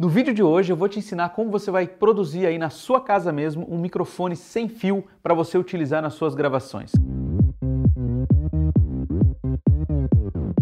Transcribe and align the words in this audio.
No 0.00 0.08
vídeo 0.08 0.32
de 0.32 0.42
hoje 0.42 0.72
eu 0.72 0.76
vou 0.78 0.88
te 0.88 0.98
ensinar 0.98 1.28
como 1.28 1.50
você 1.50 1.70
vai 1.70 1.86
produzir 1.86 2.46
aí 2.46 2.56
na 2.56 2.70
sua 2.70 3.02
casa 3.02 3.30
mesmo 3.30 3.66
um 3.70 3.76
microfone 3.76 4.34
sem 4.34 4.66
fio 4.66 5.04
para 5.22 5.34
você 5.34 5.58
utilizar 5.58 6.00
nas 6.00 6.14
suas 6.14 6.34
gravações. 6.34 6.90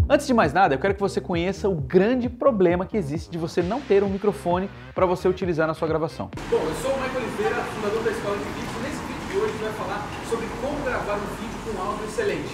Antes 0.09 0.27
de 0.27 0.33
mais 0.33 0.51
nada, 0.51 0.75
eu 0.75 0.77
quero 0.77 0.93
que 0.93 0.99
você 0.99 1.21
conheça 1.21 1.69
o 1.69 1.75
grande 1.75 2.27
problema 2.27 2.85
que 2.85 2.97
existe 2.97 3.31
de 3.31 3.37
você 3.37 3.61
não 3.61 3.79
ter 3.79 4.03
um 4.03 4.09
microfone 4.09 4.69
para 4.93 5.05
você 5.05 5.29
utilizar 5.29 5.65
na 5.65 5.73
sua 5.73 5.87
gravação. 5.87 6.29
Bom, 6.51 6.57
eu 6.57 6.75
sou 6.81 6.91
o 6.91 6.99
Michael 6.99 7.23
Oliveira, 7.23 7.55
fundador 7.63 8.03
da 8.03 8.11
Escola 8.11 8.35
de 8.35 8.43
Vídeos. 8.43 8.81
Nesse 8.83 9.01
vídeo 9.05 9.31
de 9.31 9.37
hoje 9.37 9.45
a 9.45 9.51
gente 9.53 9.63
vai 9.63 9.71
falar 9.71 10.05
sobre 10.29 10.47
como 10.59 10.83
gravar 10.83 11.15
um 11.15 11.35
vídeo 11.39 11.77
com 11.77 11.81
áudio 11.81 12.03
excelente. 12.03 12.49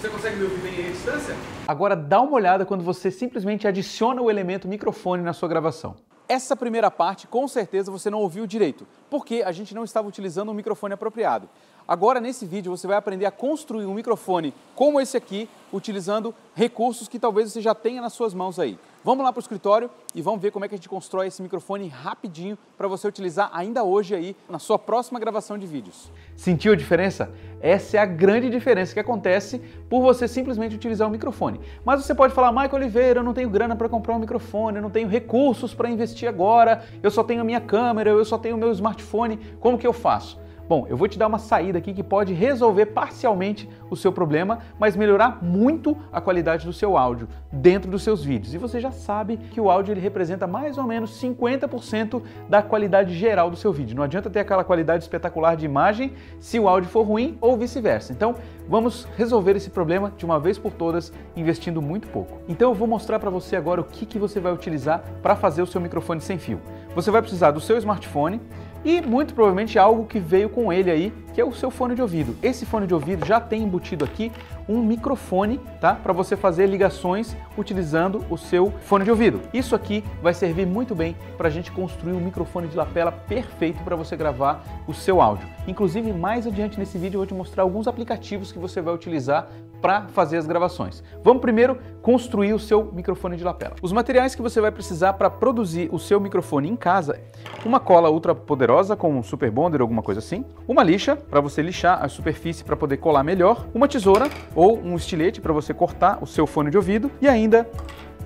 Você 0.00 0.08
consegue 0.08 0.36
me 0.36 0.44
ouvir 0.44 0.60
bem 0.60 0.86
à 0.86 0.90
distância? 0.90 1.34
Agora 1.66 1.96
dá 1.96 2.20
uma 2.20 2.34
olhada 2.34 2.64
quando 2.64 2.84
você 2.84 3.10
simplesmente 3.10 3.66
adiciona 3.66 4.22
o 4.22 4.30
elemento 4.30 4.68
microfone 4.68 5.24
na 5.24 5.32
sua 5.32 5.48
gravação. 5.48 5.96
Essa 6.28 6.54
primeira 6.54 6.90
parte, 6.90 7.26
com 7.26 7.48
certeza, 7.48 7.90
você 7.90 8.10
não 8.10 8.20
ouviu 8.20 8.46
direito, 8.46 8.86
porque 9.08 9.42
a 9.46 9.50
gente 9.50 9.74
não 9.74 9.82
estava 9.82 10.06
utilizando 10.06 10.50
um 10.50 10.54
microfone 10.54 10.92
apropriado. 10.92 11.48
Agora, 11.88 12.20
nesse 12.20 12.44
vídeo, 12.44 12.70
você 12.70 12.86
vai 12.86 12.98
aprender 12.98 13.24
a 13.24 13.30
construir 13.30 13.86
um 13.86 13.94
microfone 13.94 14.52
como 14.74 15.00
esse 15.00 15.16
aqui, 15.16 15.48
utilizando 15.72 16.34
recursos 16.54 17.08
que 17.08 17.18
talvez 17.18 17.50
você 17.50 17.62
já 17.62 17.74
tenha 17.74 18.02
nas 18.02 18.12
suas 18.12 18.34
mãos 18.34 18.58
aí. 18.58 18.78
Vamos 19.08 19.24
lá 19.24 19.32
para 19.32 19.38
o 19.38 19.40
escritório 19.40 19.88
e 20.14 20.20
vamos 20.20 20.38
ver 20.38 20.50
como 20.50 20.66
é 20.66 20.68
que 20.68 20.74
a 20.74 20.76
gente 20.76 20.86
constrói 20.86 21.28
esse 21.28 21.40
microfone 21.40 21.88
rapidinho 21.88 22.58
para 22.76 22.86
você 22.86 23.08
utilizar 23.08 23.48
ainda 23.54 23.82
hoje 23.82 24.14
aí 24.14 24.36
na 24.50 24.58
sua 24.58 24.78
próxima 24.78 25.18
gravação 25.18 25.56
de 25.56 25.66
vídeos. 25.66 26.12
Sentiu 26.36 26.74
a 26.74 26.76
diferença? 26.76 27.32
Essa 27.58 27.96
é 27.96 28.00
a 28.00 28.04
grande 28.04 28.50
diferença 28.50 28.92
que 28.92 29.00
acontece 29.00 29.60
por 29.88 30.02
você 30.02 30.28
simplesmente 30.28 30.76
utilizar 30.76 31.08
o 31.08 31.10
microfone. 31.10 31.58
Mas 31.86 32.04
você 32.04 32.14
pode 32.14 32.34
falar, 32.34 32.52
Michael 32.52 32.74
Oliveira, 32.74 33.20
eu 33.20 33.24
não 33.24 33.32
tenho 33.32 33.48
grana 33.48 33.74
para 33.74 33.88
comprar 33.88 34.14
um 34.14 34.18
microfone, 34.18 34.76
eu 34.76 34.82
não 34.82 34.90
tenho 34.90 35.08
recursos 35.08 35.72
para 35.72 35.88
investir 35.88 36.28
agora, 36.28 36.84
eu 37.02 37.10
só 37.10 37.24
tenho 37.24 37.40
a 37.40 37.44
minha 37.44 37.62
câmera, 37.62 38.10
eu 38.10 38.24
só 38.26 38.36
tenho 38.36 38.56
o 38.56 38.58
meu 38.58 38.70
smartphone, 38.72 39.38
como 39.58 39.78
que 39.78 39.86
eu 39.86 39.94
faço? 39.94 40.38
Bom, 40.68 40.86
eu 40.86 40.98
vou 40.98 41.08
te 41.08 41.18
dar 41.18 41.28
uma 41.28 41.38
saída 41.38 41.78
aqui 41.78 41.94
que 41.94 42.02
pode 42.02 42.34
resolver 42.34 42.86
parcialmente 42.86 43.66
o 43.88 43.96
seu 43.96 44.12
problema, 44.12 44.58
mas 44.78 44.94
melhorar 44.94 45.42
muito 45.42 45.96
a 46.12 46.20
qualidade 46.20 46.66
do 46.66 46.74
seu 46.74 46.98
áudio 46.98 47.26
dentro 47.50 47.90
dos 47.90 48.02
seus 48.02 48.22
vídeos. 48.22 48.52
E 48.52 48.58
você 48.58 48.78
já 48.78 48.90
sabe 48.90 49.38
que 49.38 49.62
o 49.62 49.70
áudio 49.70 49.92
ele 49.92 50.00
representa 50.00 50.46
mais 50.46 50.76
ou 50.76 50.84
menos 50.84 51.18
50% 51.18 52.22
da 52.50 52.60
qualidade 52.60 53.14
geral 53.14 53.48
do 53.48 53.56
seu 53.56 53.72
vídeo. 53.72 53.96
Não 53.96 54.02
adianta 54.02 54.28
ter 54.28 54.40
aquela 54.40 54.62
qualidade 54.62 55.04
espetacular 55.04 55.56
de 55.56 55.64
imagem 55.64 56.12
se 56.38 56.60
o 56.60 56.68
áudio 56.68 56.90
for 56.90 57.02
ruim 57.02 57.38
ou 57.40 57.56
vice-versa. 57.56 58.12
Então, 58.12 58.34
vamos 58.68 59.08
resolver 59.16 59.56
esse 59.56 59.70
problema 59.70 60.12
de 60.18 60.26
uma 60.26 60.38
vez 60.38 60.58
por 60.58 60.74
todas, 60.74 61.10
investindo 61.34 61.80
muito 61.80 62.08
pouco. 62.08 62.42
Então, 62.46 62.72
eu 62.72 62.74
vou 62.74 62.86
mostrar 62.86 63.18
para 63.18 63.30
você 63.30 63.56
agora 63.56 63.80
o 63.80 63.84
que, 63.84 64.04
que 64.04 64.18
você 64.18 64.38
vai 64.38 64.52
utilizar 64.52 65.02
para 65.22 65.34
fazer 65.34 65.62
o 65.62 65.66
seu 65.66 65.80
microfone 65.80 66.20
sem 66.20 66.36
fio. 66.36 66.60
Você 66.94 67.10
vai 67.10 67.22
precisar 67.22 67.52
do 67.52 67.60
seu 67.60 67.78
smartphone, 67.78 68.38
e 68.84 69.00
muito 69.00 69.34
provavelmente 69.34 69.78
algo 69.78 70.04
que 70.04 70.18
veio 70.18 70.48
com 70.48 70.72
ele 70.72 70.90
aí, 70.90 71.12
que 71.38 71.42
é 71.42 71.44
o 71.44 71.52
seu 71.52 71.70
fone 71.70 71.94
de 71.94 72.02
ouvido. 72.02 72.34
Esse 72.42 72.66
fone 72.66 72.84
de 72.84 72.92
ouvido 72.92 73.24
já 73.24 73.40
tem 73.40 73.62
embutido 73.62 74.04
aqui 74.04 74.32
um 74.68 74.82
microfone, 74.82 75.60
tá? 75.80 75.94
Para 75.94 76.12
você 76.12 76.36
fazer 76.36 76.66
ligações 76.66 77.36
utilizando 77.56 78.24
o 78.28 78.36
seu 78.36 78.72
fone 78.80 79.04
de 79.04 79.10
ouvido. 79.12 79.40
Isso 79.54 79.76
aqui 79.76 80.02
vai 80.20 80.34
servir 80.34 80.66
muito 80.66 80.96
bem 80.96 81.14
para 81.36 81.46
a 81.46 81.50
gente 81.50 81.70
construir 81.70 82.12
um 82.12 82.20
microfone 82.20 82.66
de 82.66 82.76
lapela 82.76 83.12
perfeito 83.12 83.84
para 83.84 83.94
você 83.94 84.16
gravar 84.16 84.64
o 84.88 84.92
seu 84.92 85.20
áudio. 85.20 85.46
Inclusive, 85.68 86.12
mais 86.12 86.44
adiante 86.44 86.76
nesse 86.76 86.98
vídeo 86.98 87.18
eu 87.18 87.20
vou 87.20 87.26
te 87.26 87.34
mostrar 87.34 87.62
alguns 87.62 87.86
aplicativos 87.86 88.50
que 88.50 88.58
você 88.58 88.80
vai 88.80 88.92
utilizar 88.92 89.48
para 89.80 90.08
fazer 90.08 90.36
as 90.36 90.46
gravações. 90.46 91.02
Vamos 91.22 91.40
primeiro 91.40 91.78
construir 92.02 92.52
o 92.52 92.58
seu 92.58 92.90
microfone 92.92 93.36
de 93.36 93.44
lapela. 93.44 93.76
Os 93.82 93.92
materiais 93.92 94.34
que 94.34 94.42
você 94.42 94.60
vai 94.60 94.70
precisar 94.70 95.12
para 95.14 95.30
produzir 95.30 95.88
o 95.92 95.98
seu 95.98 96.20
microfone 96.20 96.68
em 96.68 96.76
casa, 96.76 97.20
uma 97.64 97.78
cola 97.78 98.10
ultra 98.10 98.34
poderosa 98.34 98.96
com 98.96 99.16
um 99.16 99.22
super 99.22 99.50
bonder 99.50 99.80
ou 99.80 99.84
alguma 99.84 100.02
coisa 100.02 100.18
assim, 100.18 100.44
uma 100.66 100.82
lixa 100.82 101.16
para 101.30 101.40
você 101.40 101.62
lixar 101.62 102.02
a 102.02 102.08
superfície 102.08 102.64
para 102.64 102.76
poder 102.76 102.96
colar 102.98 103.22
melhor, 103.22 103.66
uma 103.74 103.88
tesoura 103.88 104.28
ou 104.54 104.78
um 104.78 104.96
estilete 104.96 105.40
para 105.40 105.52
você 105.52 105.74
cortar 105.74 106.18
o 106.22 106.26
seu 106.26 106.46
fone 106.46 106.70
de 106.70 106.76
ouvido 106.76 107.10
e 107.20 107.28
ainda 107.28 107.68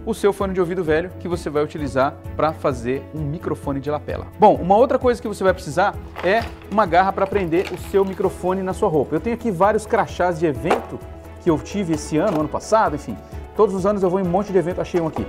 o 0.04 0.14
seu 0.14 0.32
fone 0.32 0.52
de 0.52 0.60
ouvido 0.60 0.82
velho 0.82 1.10
que 1.20 1.28
você 1.28 1.48
vai 1.48 1.62
utilizar 1.62 2.14
para 2.36 2.52
fazer 2.52 3.02
um 3.14 3.20
microfone 3.20 3.80
de 3.80 3.90
lapela. 3.90 4.26
Bom, 4.38 4.56
uma 4.56 4.76
outra 4.76 4.98
coisa 4.98 5.20
que 5.20 5.28
você 5.28 5.44
vai 5.44 5.54
precisar 5.54 5.94
é 6.24 6.42
uma 6.70 6.86
garra 6.86 7.12
para 7.12 7.26
prender 7.26 7.72
o 7.72 7.78
seu 7.90 8.04
microfone 8.04 8.62
na 8.62 8.72
sua 8.72 8.88
roupa. 8.88 9.14
Eu 9.14 9.20
tenho 9.20 9.34
aqui 9.34 9.50
vários 9.50 9.86
crachás 9.86 10.38
de 10.38 10.46
evento 10.46 10.98
que 11.42 11.50
eu 11.50 11.58
tive 11.58 11.94
esse 11.94 12.16
ano, 12.16 12.40
ano 12.40 12.48
passado, 12.48 12.96
enfim. 12.96 13.16
Todos 13.56 13.74
os 13.74 13.84
anos 13.84 14.02
eu 14.02 14.10
vou 14.10 14.20
em 14.20 14.24
um 14.24 14.28
monte 14.28 14.50
de 14.50 14.58
evento, 14.58 14.80
achei 14.80 15.00
um 15.00 15.06
aqui. 15.06 15.26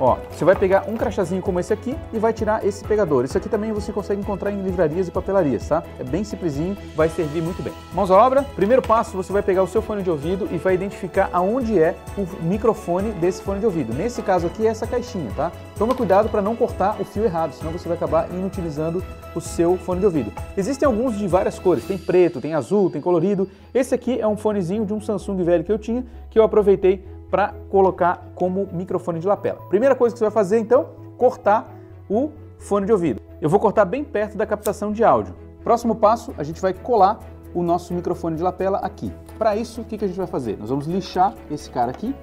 Ó, 0.00 0.16
você 0.30 0.46
vai 0.46 0.56
pegar 0.56 0.84
um 0.88 0.96
crachazinho 0.96 1.42
como 1.42 1.60
esse 1.60 1.74
aqui 1.74 1.94
e 2.10 2.18
vai 2.18 2.32
tirar 2.32 2.64
esse 2.64 2.82
pegador. 2.82 3.26
Isso 3.26 3.36
aqui 3.36 3.50
também 3.50 3.70
você 3.70 3.92
consegue 3.92 4.22
encontrar 4.22 4.50
em 4.50 4.62
livrarias 4.62 5.06
e 5.06 5.10
papelarias, 5.10 5.68
tá? 5.68 5.82
É 5.98 6.02
bem 6.02 6.24
simplesinho, 6.24 6.74
vai 6.96 7.10
servir 7.10 7.42
muito 7.42 7.62
bem. 7.62 7.72
Mãos 7.92 8.10
à 8.10 8.16
obra. 8.16 8.42
Primeiro 8.56 8.80
passo, 8.80 9.14
você 9.14 9.30
vai 9.30 9.42
pegar 9.42 9.62
o 9.62 9.66
seu 9.66 9.82
fone 9.82 10.02
de 10.02 10.10
ouvido 10.10 10.48
e 10.50 10.56
vai 10.56 10.74
identificar 10.74 11.28
aonde 11.32 11.78
é 11.78 11.94
o 12.16 12.26
microfone 12.42 13.12
desse 13.12 13.42
fone 13.42 13.60
de 13.60 13.66
ouvido. 13.66 13.92
Nesse 13.92 14.22
caso 14.22 14.46
aqui 14.46 14.66
é 14.66 14.70
essa 14.70 14.86
caixinha, 14.86 15.30
tá? 15.36 15.52
Toma 15.76 15.94
cuidado 15.94 16.30
para 16.30 16.40
não 16.40 16.56
cortar 16.56 16.98
o 16.98 17.04
fio 17.04 17.24
errado, 17.24 17.52
senão 17.52 17.70
você 17.70 17.86
vai 17.86 17.96
acabar 17.96 18.26
inutilizando 18.30 19.04
o 19.34 19.40
seu 19.40 19.76
fone 19.76 20.00
de 20.00 20.06
ouvido. 20.06 20.32
Existem 20.56 20.86
alguns 20.86 21.18
de 21.18 21.28
várias 21.28 21.58
cores, 21.58 21.84
tem 21.84 21.98
preto, 21.98 22.40
tem 22.40 22.54
azul, 22.54 22.90
tem 22.90 23.02
colorido. 23.02 23.48
Esse 23.74 23.94
aqui 23.94 24.18
é 24.18 24.26
um 24.26 24.36
fonezinho 24.36 24.86
de 24.86 24.94
um 24.94 25.00
Samsung 25.00 25.42
velho 25.42 25.62
que 25.62 25.70
eu 25.70 25.78
tinha, 25.78 26.04
que 26.30 26.38
eu 26.38 26.42
aproveitei 26.42 27.04
para 27.30 27.54
colocar 27.68 28.30
como 28.34 28.68
microfone 28.72 29.20
de 29.20 29.26
lapela. 29.26 29.60
Primeira 29.68 29.94
coisa 29.94 30.14
que 30.14 30.18
você 30.18 30.24
vai 30.24 30.32
fazer 30.32 30.58
então, 30.58 30.88
cortar 31.16 31.72
o 32.08 32.30
fone 32.58 32.86
de 32.86 32.92
ouvido. 32.92 33.20
Eu 33.40 33.48
vou 33.48 33.60
cortar 33.60 33.84
bem 33.84 34.02
perto 34.02 34.36
da 34.36 34.44
captação 34.44 34.92
de 34.92 35.04
áudio. 35.04 35.34
Próximo 35.62 35.94
passo, 35.94 36.34
a 36.36 36.42
gente 36.42 36.60
vai 36.60 36.72
colar 36.72 37.20
o 37.54 37.62
nosso 37.62 37.94
microfone 37.94 38.36
de 38.36 38.42
lapela 38.42 38.78
aqui. 38.78 39.12
Para 39.38 39.56
isso, 39.56 39.80
o 39.80 39.84
que, 39.84 39.96
que 39.96 40.04
a 40.04 40.08
gente 40.08 40.16
vai 40.16 40.26
fazer? 40.26 40.58
Nós 40.58 40.70
vamos 40.70 40.86
lixar 40.86 41.34
esse 41.50 41.70
cara 41.70 41.90
aqui. 41.90 42.14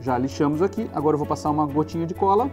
Já 0.00 0.16
lixamos 0.16 0.62
aqui, 0.62 0.88
agora 0.94 1.14
eu 1.14 1.18
vou 1.18 1.26
passar 1.26 1.50
uma 1.50 1.66
gotinha 1.66 2.06
de 2.06 2.14
cola 2.14 2.50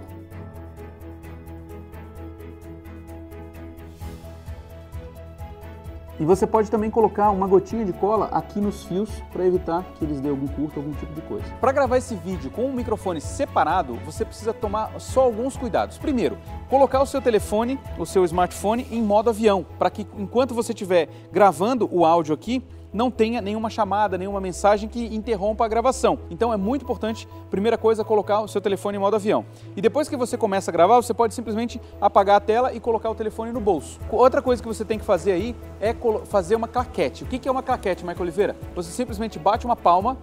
E 6.18 6.24
você 6.24 6.48
pode 6.48 6.72
também 6.72 6.90
colocar 6.90 7.30
uma 7.30 7.46
gotinha 7.46 7.84
de 7.84 7.92
cola 7.92 8.30
aqui 8.32 8.62
nos 8.62 8.86
fios 8.86 9.10
para 9.34 9.46
evitar 9.46 9.84
que 9.96 10.06
eles 10.06 10.22
dêem 10.22 10.32
algum 10.32 10.48
curto, 10.48 10.80
algum 10.80 10.94
tipo 10.94 11.14
de 11.14 11.22
coisa. 11.22 11.46
Para 11.60 11.74
gravar 11.74 11.98
esse 11.98 12.16
vídeo 12.16 12.50
com 12.50 12.66
um 12.66 12.74
microfone 12.74 13.20
separado, 13.20 13.96
você 14.06 14.24
precisa 14.24 14.54
tomar 14.54 14.98
só 14.98 15.24
alguns 15.24 15.58
cuidados. 15.58 15.98
Primeiro, 15.98 16.38
colocar 16.70 17.02
o 17.02 17.06
seu 17.06 17.22
telefone, 17.22 17.78
o 18.00 18.06
seu 18.06 18.24
smartphone 18.24 18.88
em 18.90 19.02
modo 19.02 19.30
avião, 19.30 19.66
para 19.78 19.90
que 19.90 20.08
enquanto 20.18 20.54
você 20.54 20.72
estiver 20.72 21.10
gravando 21.34 21.90
o 21.92 22.06
áudio 22.06 22.34
aqui, 22.34 22.64
não 22.96 23.12
tenha 23.12 23.42
nenhuma 23.42 23.70
chamada, 23.70 24.18
nenhuma 24.18 24.40
mensagem 24.40 24.88
que 24.88 25.14
interrompa 25.14 25.66
a 25.66 25.68
gravação. 25.68 26.18
Então 26.32 26.54
é 26.54 26.58
muito 26.58 26.84
importante, 26.84 27.28
primeira 27.52 27.78
coisa, 27.78 28.06
colocar 28.06 28.40
o 28.40 28.48
seu 28.48 28.62
telefone 28.62 28.96
em 28.96 29.00
modo 29.02 29.18
avião. 29.18 29.46
E 29.76 29.82
depois 29.82 30.08
que 30.08 30.16
você 30.16 30.38
começa 30.38 30.72
a 30.72 30.74
gravar, 30.74 30.96
você 30.96 31.14
pode 31.14 31.34
simplesmente 31.34 31.80
apagar 32.00 32.38
a 32.38 32.40
tela 32.40 32.74
e 32.74 32.80
colocar 32.80 33.10
o 33.10 33.16
telefone 33.16 33.52
no 33.52 33.60
bolso. 33.60 34.00
Outra 34.10 34.42
coisa 34.42 34.62
que 34.62 34.68
você 34.68 34.86
tem 34.86 34.98
que 34.98 35.04
fazer 35.04 35.34
aí 35.34 35.54
é 35.82 35.94
fazer 36.24 36.56
uma 36.56 36.70
claquete. 36.70 37.26
O 37.26 37.28
que 37.28 37.46
é 37.46 37.52
uma 37.52 37.62
claquete, 37.62 38.06
Michael 38.06 38.22
Oliveira? 38.22 38.56
Você 38.74 38.90
simplesmente 38.92 39.38
bate 39.38 39.66
uma 39.66 39.76
palma 39.76 40.18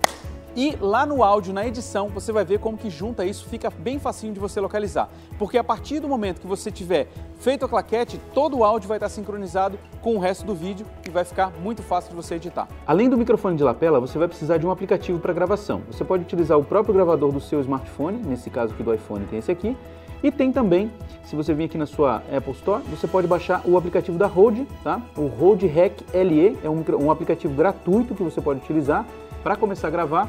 e 0.55 0.77
lá 0.81 1.07
no 1.07 1.23
áudio, 1.23 1.53
na 1.53 1.67
edição, 1.67 2.09
você 2.09 2.31
vai 2.31 2.45
ver 2.45 2.59
como 2.59 2.77
que 2.77 2.91
junta 2.91 3.25
isso, 3.25 3.47
fica 3.47 3.71
bem 3.71 3.99
facinho 3.99 4.35
de 4.35 4.41
você 4.41 4.61
localizar. 4.61 5.09
Porque 5.39 5.57
a 5.57 5.65
partir 5.65 6.01
do 6.01 6.09
momento 6.09 6.41
que 6.41 6.47
você 6.47 6.71
tiver 6.71 7.09
feito 7.39 7.65
a 7.65 7.69
claquete, 7.69 8.21
todo 8.35 8.59
o 8.59 8.65
áudio 8.65 8.89
vai 8.89 8.99
estar 8.99 9.09
sincronizado 9.09 9.79
com 10.01 10.17
o 10.17 10.19
resto 10.19 10.45
do 10.45 10.55
vídeo 10.55 10.87
e 11.07 11.11
vai 11.11 11.25
ficar 11.25 11.51
muito 11.63 11.83
fácil 11.83 12.11
de 12.11 12.17
você 12.17 12.35
editar. 12.35 12.69
Além 12.87 13.09
do 13.09 13.17
microfone 13.17 13.57
de 13.57 13.65
lapela, 13.65 13.99
você 13.99 14.19
vai 14.19 14.29
precisar 14.29 14.59
de 14.59 14.67
um 14.67 14.71
aplicativo 14.71 15.19
para 15.19 15.33
gravação. 15.33 15.83
Você 15.91 16.05
pode 16.05 16.23
utilizar 16.23 16.59
o 16.59 16.65
próprio 16.65 16.95
gravador 16.95 17.33
do 17.33 17.41
seu 17.41 17.61
smartphone, 17.61 18.19
nesse 18.19 18.51
caso 18.51 18.75
aqui 18.75 18.83
do 18.83 18.93
iPhone 18.93 19.25
tem 19.27 19.39
esse 19.39 19.51
aqui, 19.51 19.77
e 20.23 20.31
tem 20.31 20.53
também, 20.53 20.93
se 21.25 21.35
você 21.35 21.53
vir 21.53 21.65
aqui 21.65 21.77
na 21.77 21.87
sua 21.87 22.23
Apple 22.33 22.53
Store, 22.53 22.81
você 22.89 23.09
pode 23.09 23.27
baixar 23.27 23.63
o 23.65 23.77
aplicativo 23.77 24.17
da 24.17 24.29
Rode, 24.29 24.69
tá? 24.85 25.03
O 25.17 25.27
Rode 25.27 25.67
Hack 25.67 26.01
LE 26.15 26.57
é 26.63 26.71
um, 26.71 26.85
um 27.01 27.11
aplicativo 27.11 27.53
gratuito 27.55 28.15
que 28.15 28.23
você 28.23 28.41
pode 28.41 28.61
utilizar 28.61 29.05
para 29.43 29.57
começar 29.57 29.89
a 29.89 29.91
gravar, 29.91 30.29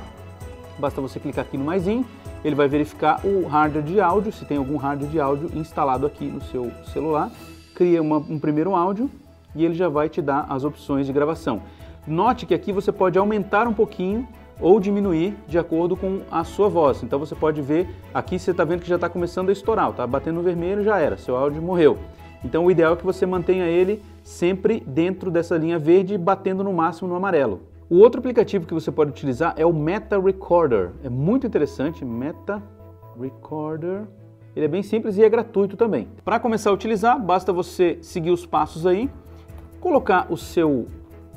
basta 0.80 1.00
você 1.00 1.20
clicar 1.20 1.46
aqui 1.46 1.58
no 1.58 1.64
maisinho, 1.64 2.06
ele 2.44 2.56
vai 2.56 2.68
verificar 2.68 3.22
o 3.24 3.46
hardware 3.48 3.84
de 3.84 4.02
áudio, 4.02 4.32
se 4.32 4.44
tem 4.44 4.58
algum 4.58 4.76
hardware 4.76 5.12
de 5.12 5.20
áudio 5.20 5.52
instalado 5.54 6.06
aqui 6.06 6.26
no 6.26 6.42
seu 6.42 6.72
celular, 6.92 7.32
cria 7.76 8.02
uma, 8.02 8.18
um 8.18 8.40
primeiro 8.40 8.76
áudio 8.76 9.10
e 9.56 9.64
ele 9.64 9.76
já 9.76 9.88
vai 9.88 10.10
te 10.10 10.22
dar 10.22 10.46
as 10.50 10.64
opções 10.64 11.06
de 11.06 11.14
gravação. 11.14 11.62
Note 12.08 12.46
que 12.46 12.54
aqui 12.54 12.74
você 12.74 12.92
pode 12.92 13.18
aumentar 13.18 13.68
um 13.68 13.74
pouquinho 13.74 14.28
ou 14.60 14.80
diminuir 14.80 15.36
de 15.48 15.58
acordo 15.58 15.96
com 15.96 16.22
a 16.30 16.44
sua 16.44 16.68
voz. 16.68 17.04
Então 17.04 17.20
você 17.20 17.36
pode 17.36 17.62
ver, 17.62 17.88
aqui 18.14 18.38
você 18.38 18.52
está 18.52 18.64
vendo 18.64 18.82
que 18.82 18.90
já 18.90 18.96
está 18.96 19.08
começando 19.08 19.50
a 19.50 19.54
estourar, 19.54 19.90
está 19.92 20.06
batendo 20.06 20.36
no 20.36 20.42
vermelho 20.42 20.84
já 20.84 21.00
era, 21.00 21.18
seu 21.18 21.36
áudio 21.36 21.62
morreu. 21.62 21.98
Então 22.44 22.66
o 22.66 22.72
ideal 22.72 22.94
é 22.94 22.96
que 22.96 23.06
você 23.06 23.26
mantenha 23.26 23.66
ele 23.66 24.04
sempre 24.24 24.82
dentro 24.86 25.32
dessa 25.32 25.56
linha 25.56 25.80
verde, 25.80 26.18
batendo 26.18 26.64
no 26.64 26.74
máximo 26.74 27.08
no 27.08 27.16
amarelo. 27.16 27.73
O 27.90 27.98
outro 27.98 28.20
aplicativo 28.20 28.66
que 28.66 28.74
você 28.74 28.92
pode 28.92 29.12
utilizar 29.12 29.54
é 29.58 29.66
o 29.66 29.74
Meta 29.74 30.20
Recorder. 30.20 30.92
É 31.04 31.10
muito 31.10 31.46
interessante, 31.46 32.06
Meta 32.06 32.64
Recorder. 33.20 34.04
Ele 34.56 34.66
é 34.66 34.70
bem 34.70 34.82
simples 34.82 35.18
e 35.18 35.24
é 35.24 35.30
gratuito 35.30 35.76
também. 35.76 36.08
Para 36.24 36.40
começar 36.40 36.70
a 36.70 36.74
utilizar, 36.74 37.22
basta 37.22 37.52
você 37.52 37.98
seguir 38.02 38.32
os 38.32 38.46
passos 38.46 38.86
aí, 38.86 39.10
colocar 39.82 40.28
o 40.30 40.38
seu 40.38 40.88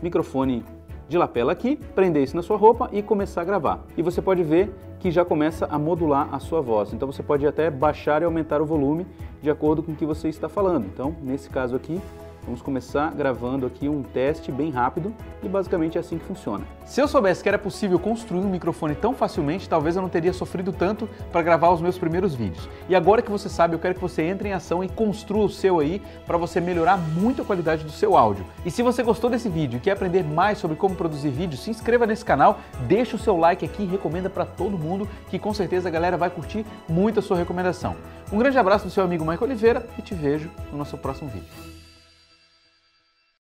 microfone 0.00 0.64
de 1.08 1.18
lapela 1.18 1.50
aqui, 1.50 1.76
prender 1.94 2.22
isso 2.22 2.36
na 2.36 2.42
sua 2.42 2.56
roupa 2.56 2.88
e 2.92 3.02
começar 3.02 3.40
a 3.40 3.44
gravar. 3.44 3.84
E 3.96 4.02
você 4.02 4.22
pode 4.22 4.42
ver 4.44 4.72
que 5.00 5.10
já 5.10 5.24
começa 5.24 5.66
a 5.66 5.78
modular 5.78 6.28
a 6.32 6.38
sua 6.38 6.60
voz. 6.60 6.92
Então 6.92 7.10
você 7.10 7.22
pode 7.22 7.44
até 7.44 7.70
baixar 7.70 8.22
e 8.22 8.24
aumentar 8.24 8.62
o 8.62 8.66
volume 8.66 9.04
de 9.42 9.50
acordo 9.50 9.82
com 9.82 9.92
o 9.92 9.96
que 9.96 10.06
você 10.06 10.28
está 10.28 10.48
falando. 10.48 10.86
Então, 10.86 11.16
nesse 11.22 11.50
caso 11.50 11.74
aqui, 11.74 12.00
Vamos 12.46 12.62
começar 12.62 13.12
gravando 13.12 13.66
aqui 13.66 13.88
um 13.88 14.04
teste 14.04 14.52
bem 14.52 14.70
rápido 14.70 15.12
e 15.42 15.48
basicamente 15.48 15.98
é 15.98 16.00
assim 16.00 16.16
que 16.16 16.24
funciona. 16.24 16.64
Se 16.84 17.00
eu 17.00 17.08
soubesse 17.08 17.42
que 17.42 17.48
era 17.48 17.58
possível 17.58 17.98
construir 17.98 18.38
um 18.38 18.48
microfone 18.48 18.94
tão 18.94 19.12
facilmente, 19.12 19.68
talvez 19.68 19.96
eu 19.96 20.02
não 20.02 20.08
teria 20.08 20.32
sofrido 20.32 20.72
tanto 20.72 21.08
para 21.32 21.42
gravar 21.42 21.70
os 21.70 21.80
meus 21.80 21.98
primeiros 21.98 22.36
vídeos. 22.36 22.68
E 22.88 22.94
agora 22.94 23.20
que 23.20 23.30
você 23.32 23.48
sabe, 23.48 23.74
eu 23.74 23.80
quero 23.80 23.96
que 23.96 24.00
você 24.00 24.22
entre 24.22 24.48
em 24.48 24.52
ação 24.52 24.84
e 24.84 24.88
construa 24.88 25.44
o 25.44 25.48
seu 25.48 25.80
aí 25.80 26.00
para 26.24 26.38
você 26.38 26.60
melhorar 26.60 26.96
muito 26.96 27.42
a 27.42 27.44
qualidade 27.44 27.82
do 27.82 27.90
seu 27.90 28.16
áudio. 28.16 28.46
E 28.64 28.70
se 28.70 28.80
você 28.80 29.02
gostou 29.02 29.28
desse 29.28 29.48
vídeo 29.48 29.78
e 29.78 29.80
quer 29.80 29.90
aprender 29.90 30.22
mais 30.22 30.58
sobre 30.58 30.76
como 30.76 30.94
produzir 30.94 31.30
vídeos, 31.30 31.64
se 31.64 31.70
inscreva 31.70 32.06
nesse 32.06 32.24
canal, 32.24 32.60
deixa 32.86 33.16
o 33.16 33.18
seu 33.18 33.36
like 33.36 33.64
aqui 33.64 33.82
e 33.82 33.86
recomenda 33.86 34.30
para 34.30 34.44
todo 34.44 34.78
mundo 34.78 35.08
que 35.28 35.38
com 35.38 35.52
certeza 35.52 35.88
a 35.88 35.92
galera 35.92 36.16
vai 36.16 36.30
curtir 36.30 36.64
muito 36.88 37.18
a 37.18 37.22
sua 37.22 37.36
recomendação. 37.36 37.96
Um 38.32 38.38
grande 38.38 38.56
abraço 38.56 38.84
do 38.84 38.90
seu 38.90 39.02
amigo 39.02 39.24
Michael 39.24 39.50
Oliveira 39.50 39.86
e 39.98 40.02
te 40.02 40.14
vejo 40.14 40.48
no 40.70 40.78
nosso 40.78 40.96
próximo 40.96 41.28
vídeo. 41.28 41.75